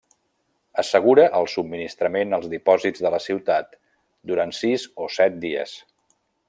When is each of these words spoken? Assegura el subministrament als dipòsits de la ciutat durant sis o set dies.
Assegura 0.83 1.25
el 1.39 1.49
subministrament 1.55 2.33
als 2.39 2.49
dipòsits 2.55 3.05
de 3.07 3.13
la 3.17 3.21
ciutat 3.29 3.79
durant 4.33 4.59
sis 4.65 4.91
o 5.07 5.15
set 5.21 5.39
dies. 5.49 5.81